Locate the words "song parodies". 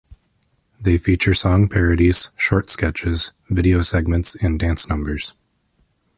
1.35-2.31